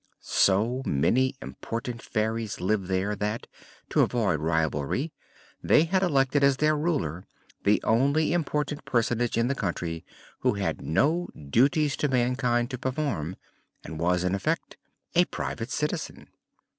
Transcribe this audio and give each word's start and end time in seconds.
So 0.21 0.81
many 0.83 1.35
important 1.43 2.01
fairies 2.01 2.59
lived 2.59 2.87
there 2.87 3.15
that, 3.17 3.45
to 3.91 3.99
avoid 4.01 4.39
rivalry, 4.39 5.13
they 5.61 5.83
had 5.83 6.01
elected 6.01 6.43
as 6.43 6.57
their 6.57 6.75
Ruler 6.75 7.27
the 7.65 7.79
only 7.83 8.33
important 8.33 8.83
personage 8.83 9.37
in 9.37 9.47
the 9.47 9.53
country 9.53 10.03
who 10.39 10.53
had 10.53 10.81
no 10.81 11.29
duties 11.51 11.95
to 11.97 12.07
mankind 12.07 12.71
to 12.71 12.79
perform 12.79 13.35
and 13.83 13.99
was, 13.99 14.23
in 14.23 14.33
effect, 14.33 14.75
a 15.13 15.25
Private 15.25 15.69
Citizen. 15.69 16.29